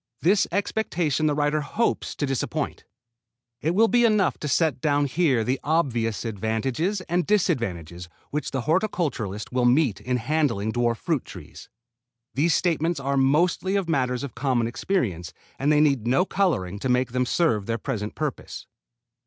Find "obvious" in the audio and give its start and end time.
5.63-6.25